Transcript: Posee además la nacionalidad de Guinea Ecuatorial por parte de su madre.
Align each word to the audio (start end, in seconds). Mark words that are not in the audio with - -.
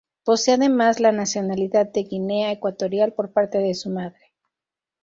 Posee 0.23 0.55
además 0.55 0.99
la 0.99 1.11
nacionalidad 1.11 1.85
de 1.91 2.01
Guinea 2.05 2.51
Ecuatorial 2.51 3.13
por 3.13 3.29
parte 3.31 3.59
de 3.59 3.75
su 3.75 3.91
madre. 3.91 4.33